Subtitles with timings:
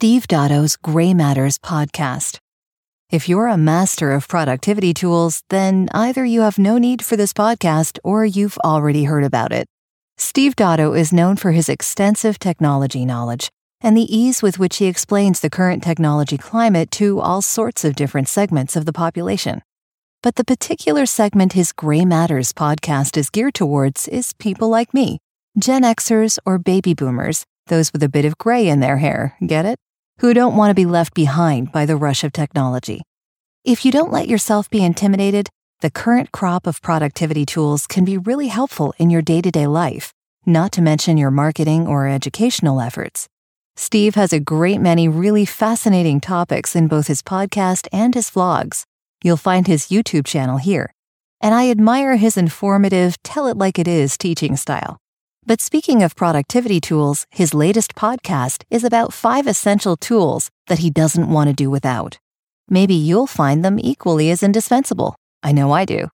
[0.00, 2.38] Steve Dotto's Gray Matters podcast.
[3.10, 7.32] If you're a master of productivity tools, then either you have no need for this
[7.32, 9.66] podcast or you've already heard about it.
[10.16, 13.50] Steve Dotto is known for his extensive technology knowledge
[13.80, 17.96] and the ease with which he explains the current technology climate to all sorts of
[17.96, 19.62] different segments of the population.
[20.22, 25.18] But the particular segment his Gray Matters podcast is geared towards is people like me,
[25.58, 29.66] Gen Xers or baby boomers, those with a bit of gray in their hair, get
[29.66, 29.80] it?
[30.20, 33.02] Who don't want to be left behind by the rush of technology.
[33.64, 35.48] If you don't let yourself be intimidated,
[35.80, 39.68] the current crop of productivity tools can be really helpful in your day to day
[39.68, 40.12] life,
[40.44, 43.28] not to mention your marketing or educational efforts.
[43.76, 48.82] Steve has a great many really fascinating topics in both his podcast and his vlogs.
[49.22, 50.92] You'll find his YouTube channel here.
[51.40, 54.98] And I admire his informative, tell it like it is teaching style.
[55.48, 60.90] But speaking of productivity tools, his latest podcast is about five essential tools that he
[60.90, 62.18] doesn't want to do without.
[62.68, 65.16] Maybe you'll find them equally as indispensable.
[65.42, 66.08] I know I do.